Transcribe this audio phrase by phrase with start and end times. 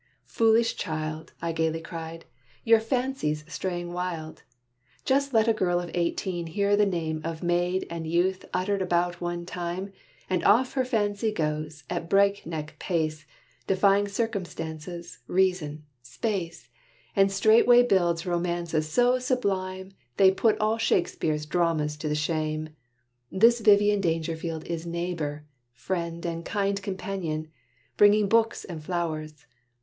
[0.25, 2.25] "Foolish child!" I gayly cried,
[2.63, 4.41] "your fancy's straying wild.
[5.05, 9.21] Just let a girl of eighteen hear the name Of maid and youth uttered about
[9.21, 9.93] one time,
[10.27, 13.27] And off her fancy goes, at break neck pace,
[13.67, 16.67] Defying circumstances, reason, space
[17.15, 22.69] And straightway builds romances so sublime They put all Shakespeare's dramas to the shame.
[23.31, 27.51] This Vivian Dangerfield is neighbor, friend And kind companion;
[27.97, 29.45] bringing books and flowers.